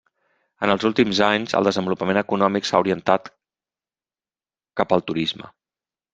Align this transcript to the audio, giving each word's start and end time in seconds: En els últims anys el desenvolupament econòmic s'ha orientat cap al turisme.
En 0.67 0.71
els 0.75 0.85
últims 0.87 1.19
anys 1.27 1.53
el 1.59 1.67
desenvolupament 1.69 2.21
econòmic 2.21 2.67
s'ha 2.71 2.81
orientat 2.85 3.31
cap 4.83 4.99
al 4.99 5.07
turisme. 5.13 5.55